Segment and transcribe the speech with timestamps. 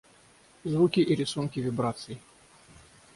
[0.65, 2.17] Звуки и рисунки вибраций